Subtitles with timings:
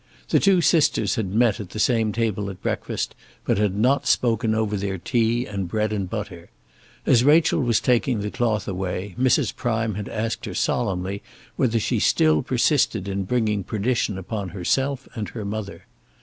[0.29, 3.13] The two sisters had met at the same table at breakfast,
[3.45, 6.49] but had not spoken over their tea and bread and butter.
[7.05, 9.55] As Rachel was taking the cloth away Mrs.
[9.55, 11.21] Prime had asked her solemnly
[11.55, 15.85] whether she still persisted in bringing perdition upon herself and her mother.